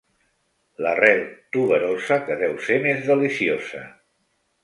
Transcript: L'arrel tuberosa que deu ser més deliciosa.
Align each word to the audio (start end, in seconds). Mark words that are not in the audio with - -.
L'arrel 0.85 1.21
tuberosa 1.57 2.17
que 2.29 2.39
deu 2.41 2.57
ser 2.69 2.79
més 2.87 3.05
deliciosa. 3.11 3.83